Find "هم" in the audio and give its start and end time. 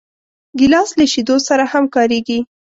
1.71-1.83